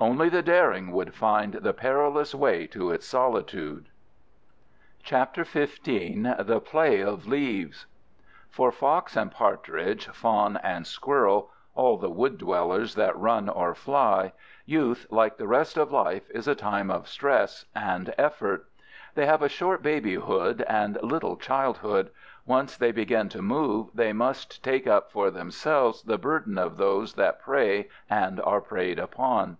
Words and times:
Only 0.00 0.28
the 0.28 0.42
daring 0.42 0.90
would 0.90 1.14
find 1.14 1.52
the 1.54 1.72
perilous 1.72 2.34
way 2.34 2.66
to 2.72 2.90
its 2.90 3.06
solitude. 3.06 3.86
CHAPTER 5.04 5.44
XV. 5.44 5.76
THE 5.84 6.60
PLAY 6.64 7.00
OF 7.02 7.28
LEAVES 7.28 7.86
For 8.50 8.72
fox 8.72 9.14
and 9.16 9.30
partridge, 9.30 10.08
fawn 10.08 10.56
and 10.56 10.88
squirrel—all 10.88 11.98
the 11.98 12.10
wood 12.10 12.36
dwellers 12.36 12.96
that 12.96 13.16
run 13.16 13.48
or 13.48 13.76
fly—youth, 13.76 15.06
like 15.12 15.36
the 15.36 15.46
rest 15.46 15.76
of 15.76 15.92
life, 15.92 16.28
is 16.30 16.48
a 16.48 16.56
time 16.56 16.90
of 16.90 17.06
stress 17.06 17.64
and 17.72 18.12
effort. 18.18 18.68
They 19.14 19.26
have 19.26 19.40
a 19.42 19.48
short 19.48 19.84
babyhood 19.84 20.62
and 20.62 20.98
little 21.00 21.36
childhood. 21.36 22.10
Once 22.44 22.76
they 22.76 22.90
begin 22.90 23.28
to 23.28 23.40
move 23.40 23.90
they 23.94 24.12
must 24.12 24.64
take 24.64 24.88
up 24.88 25.12
for 25.12 25.30
themselves 25.30 26.02
the 26.02 26.18
burden 26.18 26.58
of 26.58 26.76
those 26.76 27.14
that 27.14 27.40
prey 27.40 27.88
and 28.10 28.40
are 28.40 28.60
preyed 28.60 28.98
upon. 28.98 29.58